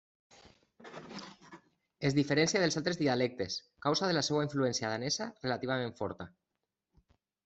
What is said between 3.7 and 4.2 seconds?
causa de